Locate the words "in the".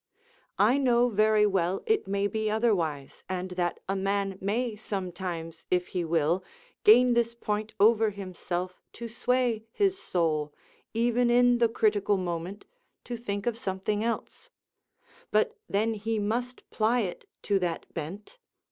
11.29-11.69